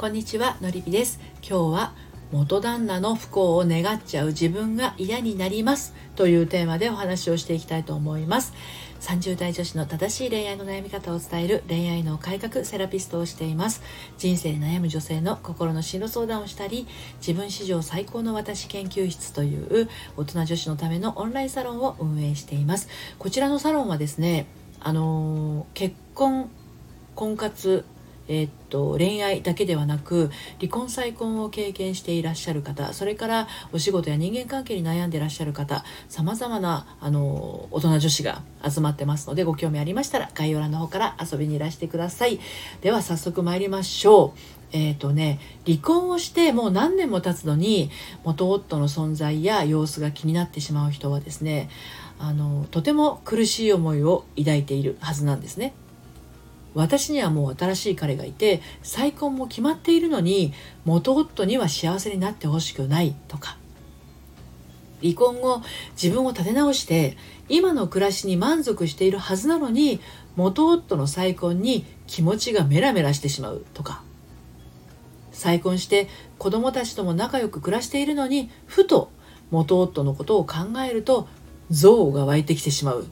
[0.00, 1.20] こんにちはのりぴです。
[1.46, 1.92] 今日は
[2.32, 5.92] 元旦那の不幸を願っちゃう自分が嫌になります。
[6.16, 8.54] というテーマでお話をしていきたいと思います。
[9.02, 13.82] 30代女子の正しい恋愛の悩み方を伝える恋愛の改革セラピストをしています。
[14.16, 16.86] 人生悩む女性の心の進路相談をしたり
[17.18, 22.88] 自分史上最高の私研究室という大人女子のためのオンラインサロンを運営しています。
[23.18, 24.46] こちらのサロンはですね
[24.80, 26.48] あの結婚
[27.14, 27.84] 婚活
[28.32, 30.30] えー、っと恋愛だけではなく
[30.60, 42.38] 離婚再婚を経験していらっしゃる方それからお仕事や人間関係に悩んでいらっしゃる方さまざまなあの大人女子が集まってますのでご興味ありましたら概要欄の方から遊びにいらしてください
[42.82, 47.90] では早速参りましょうえーとね、離婚をしてもう何年も経つのに
[48.22, 51.68] 元夫の存在や様子が気になってしまう人はですね
[52.20, 55.74] あのとても苦しい思いを抱いているはずなんですね。
[56.74, 60.52] 私にはもう新しい彼がいて再婚も決まっているのに
[60.84, 63.56] 元夫には幸せになってほしくないとか。
[65.02, 65.62] 離婚後
[66.00, 67.16] 自分を立て直して
[67.48, 69.98] 今の暮らしに満足しているはずなのに
[70.36, 74.02] 元夫の再婚に気持ちがメラメラしてしまうとか。
[75.32, 79.10] 再婚して子供たちとも仲良く暮らしているのにふと
[79.50, 81.28] 元夫のことを考えると
[81.70, 83.06] 憎悪が湧いてきてしまう。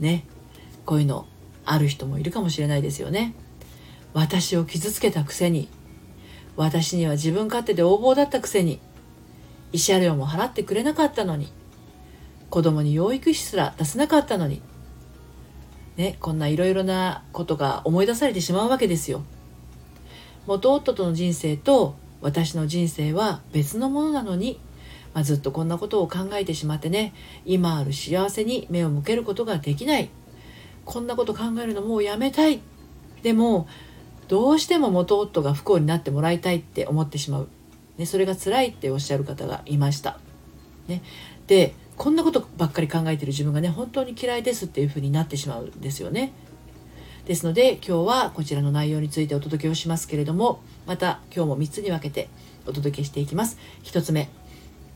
[0.00, 0.24] ね。
[0.84, 1.26] こういうの。
[1.66, 3.34] ある人もいるかもしれないですよね。
[4.14, 5.68] 私を傷つけたくせに。
[6.56, 8.80] 私には自分勝手で横暴だったくせに。
[9.72, 11.52] 慰謝料も払ってくれなかったのに。
[12.48, 14.62] 子供に養育費すら出せなかったのに。
[15.96, 19.22] ねこんないろいろなことが思い出されてしまうわけですよ。
[20.46, 24.60] 元夫との人生と私の人生は別のものなのに、
[25.12, 27.12] まあ、ずっとこんなことを考えてしまってね。
[27.44, 30.08] 今ある幸せに目を向けることができない。
[30.86, 32.60] こんなこと考えるのもうやめたい
[33.22, 33.68] でも
[34.28, 37.48] どうしても元夫が不幸になってもらいたいって思ってしまう、
[37.98, 40.18] ね、それが辛いっておっしゃる方がいました。
[40.88, 41.02] ね、
[41.48, 46.32] でこんなことばっかり考えてる自分がね本当に嫌いですっていうふうになってしまうんですよね。
[47.26, 52.28] ですので今日はこちらの内容についてお届けをしますけれどもまた今日も3つに分けて
[52.66, 53.58] お届けしていきます。
[53.82, 54.28] 1つ目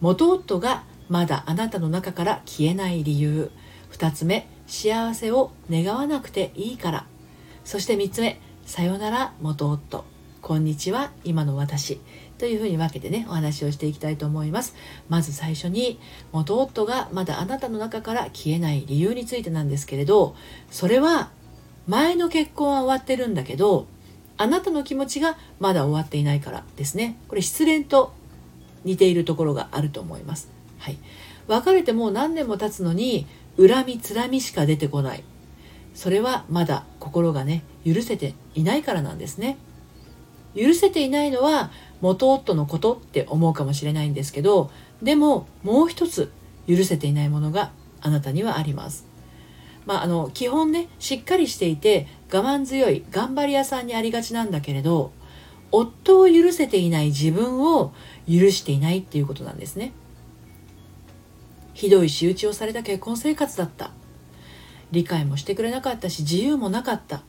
[0.00, 3.50] 元夫がまだあなたの中から消えない理由
[3.92, 7.06] 2つ目幸せを願わなくていいから。
[7.62, 10.02] そして3つ目さよなら元夫。
[10.40, 12.00] こんにちは今の私。
[12.38, 14.74] というふうに分けてねお話をしていきたいと思います。
[15.10, 16.00] まず最初に
[16.32, 20.34] 元夫がまだあなたの中から消えない理由についてなんですけれど
[20.70, 21.30] それは
[21.86, 23.86] 前の結婚は終わってるんだけど
[24.38, 27.18] あなたの気持ちがまだ終わっていないからですね。
[27.28, 28.14] これ失恋と
[28.84, 30.48] 似ているところがあると思います。
[30.78, 30.96] はい。
[31.46, 33.26] 別れてもう何年も経つのに
[33.56, 35.24] 恨みつらみしか出てこない。
[35.94, 39.58] それはまだ心がね許せていないからなんですね。
[40.56, 41.70] 許せていないのは
[42.00, 44.70] 元夫のことって思うかもしれないんですけど
[45.02, 46.30] でももう一つ
[46.68, 49.06] 許せていないものがあなたにはあります。
[49.86, 55.12] まああの基本ねしっかりしていて我慢強い頑張り屋さんにありがちなんだけれど
[55.72, 57.92] 夫を許せていない自分を
[58.28, 59.92] 許していないっていうことなんですね。
[61.82, 63.90] ひどい仕打ちをされた結婚生活だった。
[64.92, 67.24] 理解もしてくれなかったし自由もなかった。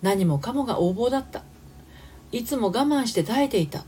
[0.00, 1.42] 何もかもが横暴だった。
[2.32, 3.84] いつも我慢して耐えていた。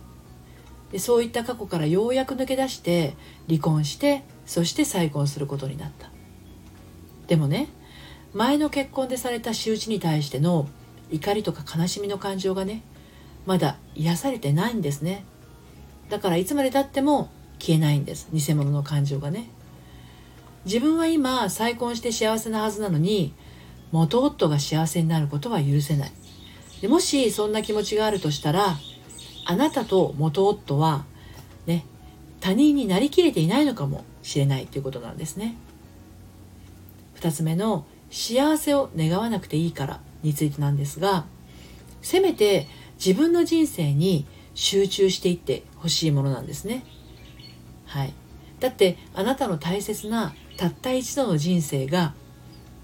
[0.93, 3.17] でそういった過去からようやく抜け出して
[3.49, 6.11] 離婚してそして再婚することになった。
[7.27, 7.69] でもね
[8.35, 10.69] 前の結婚でされた仕打ちに対しての
[11.11, 12.83] 怒りとか悲しみの感情がね
[13.47, 15.25] まだ癒されてないんですね。
[16.11, 18.29] だからいつまでたっても消えないんです。
[18.31, 19.49] 偽物の感情がね。
[20.65, 23.33] 自分は今再婚して幸せなはずなのに
[23.93, 26.13] 元夫が幸せになることは許せない。
[26.81, 28.77] でもしそんな気持ちがあるとしたら
[29.47, 31.05] あなたと元夫は
[31.67, 31.85] ね
[32.41, 35.57] 他人になりきれていないのかもしれないということなんですね。
[37.17, 41.27] 2つ目の幸せを願わなくていいからについてなんですが
[42.03, 42.67] せめて
[43.05, 46.85] 自分の人生に集中していってほしいものなんですね。
[47.87, 48.13] はい。
[48.59, 52.13] だってあなたの大切なたった一度の人生が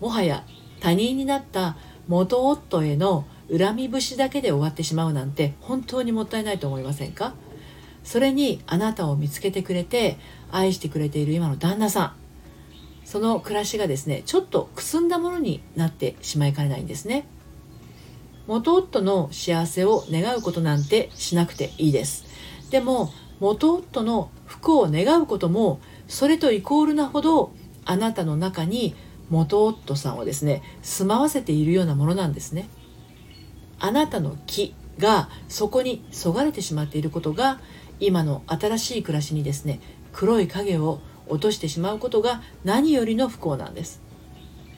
[0.01, 0.45] もはや
[0.81, 1.77] 他人になった
[2.09, 7.35] 元夫への恨み節だけで終わってしまうなんて本当にもったいないと思いませんか？
[8.03, 10.17] それにあなたを見つけてくれて
[10.51, 12.13] 愛してくれている今の旦那さん。
[13.05, 17.27] その暮らしがですねちょっとくすんだものになってしまいかねないんですね。
[18.47, 22.25] 元夫の幸せを願うことなんてしなくていいです。
[22.71, 25.79] でも元夫の不幸を願うことも
[26.09, 27.53] それとイコールなほど
[27.87, 28.95] あなたの中に
[29.31, 32.69] 元夫さんをですね住まわせているようなものなんですね。
[33.79, 37.61] あなたの気がそこにそがれてしまっていることが
[38.01, 39.81] 今の新しい暮らしにですね
[40.13, 44.03] 黒い影を落としてしまうことが何よりの不幸なんです。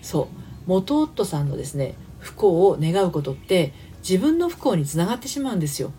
[0.02, 0.26] そう。
[0.66, 5.92] 元夫さんのですね不幸を願うことって自分の不幸につながってしまうんですよ。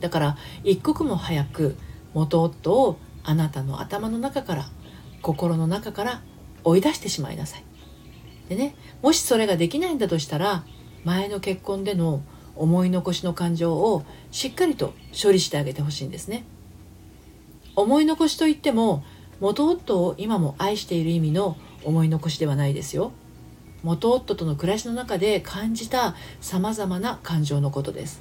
[0.00, 1.76] だから一刻も早く
[2.14, 4.68] 元夫をあなたの頭の中から
[5.22, 6.22] 心の中から
[6.64, 7.64] 追い出してしまいなさい。
[8.48, 10.64] でねもしそれができないんだとしたら
[11.04, 12.22] 前の結婚での
[12.54, 16.44] 思い残しの感情をしっかりと処理してあげてほしいんですね。
[17.74, 19.02] 思い残しといっても
[19.40, 23.12] 元夫を今も愛している意味の思い残しではないですよ。
[23.82, 28.20] 元夫との暮らしの中で感じたさまざまな感情のことです。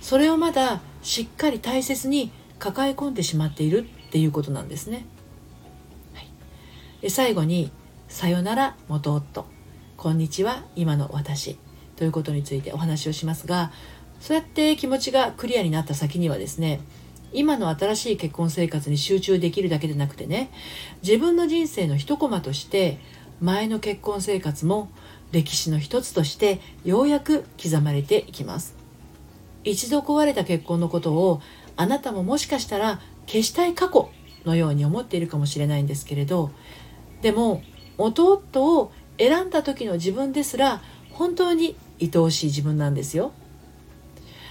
[0.00, 5.04] それをまだしっかり大切に抱え込んでしまっているっていうことなんですね、
[7.10, 7.72] 最後に
[8.08, 9.44] 「さよなら元夫。
[9.96, 11.58] こんにちは今の私」
[11.96, 13.72] ということについてお話をしますが
[14.20, 16.80] そうやって気持ちがクリアになった先にはですね
[17.32, 20.50] 今の新しい結婚生活に集中できるだけでなくてね
[21.02, 22.98] 自分の人生の一コマとして
[23.40, 24.88] 前の結婚生活も
[25.32, 28.76] 歴史の一つとしてようやく刻まれていきます。
[29.64, 31.40] 一度壊れた結婚のことを
[31.76, 34.10] あなたももしかしたら消したい過去
[34.44, 36.50] のように思っているかもしれないんですけれど
[37.22, 37.62] でも
[37.96, 40.82] 弟を選んだ時の自分ですら
[41.12, 43.32] 本当に愛おしい自分なんですよ。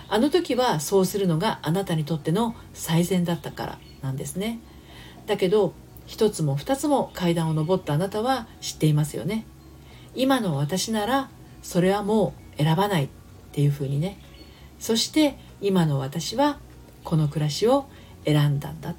[0.08, 4.60] あの時はそうするのがあなたにとっての最善だったからなんですね。
[5.28, 5.74] だけど
[6.06, 9.46] 一つも二つも階段を上ったあなたは知っていますよね。
[10.16, 11.30] 今の私なら
[11.62, 13.10] それはもう選ばないっ
[13.52, 14.18] ていうふうにね。
[14.80, 16.60] そして今の私は
[17.04, 17.86] この暮らしを
[18.26, 18.96] 選んだんだっ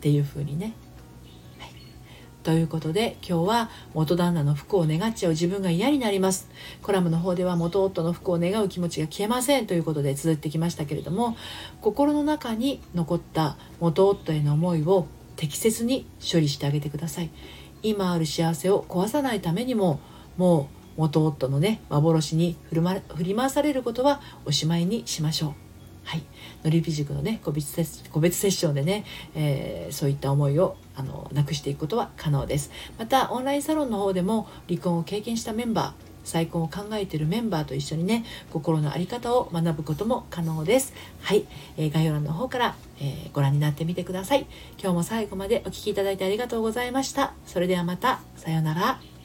[0.00, 0.74] ていうふうにね。
[2.46, 6.48] ということで今日は元旦那の不幸を願っちゃう自分が嫌になります。
[6.80, 11.36] コラムの方では元夫の不幸を願う気持ちが消えませんということで綴ってきましたけれども
[11.80, 17.30] 心の中に残った元夫への思いを適切に処理してあげてください。
[17.82, 19.98] 今ある幸せを壊さないためにも
[20.36, 25.65] もう元夫のね幻に振り回されることはおしまいにしましょう。
[26.06, 26.22] はい、
[26.62, 29.04] のりぴ塾のね個別セッ個別セッションでね、
[29.34, 32.70] えー、そういった思いをあのなくしていくことは可能です。
[32.96, 40.92] またオンラインサロンの方でも離婚を経験したメンバー再婚を考えているメンバーと一緒にね心の在り方を学ぶことも可能です。
[41.22, 41.44] はい、
[41.76, 44.46] えー、概要欄の方から、えー、ご覧になってみてください。
[44.78, 47.34] 今日も最後までお聴きいただいてありがとうございました。
[47.46, 48.20] それではまた。
[48.36, 49.15] さようなら。